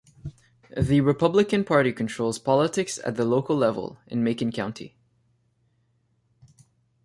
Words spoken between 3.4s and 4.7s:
level in Macon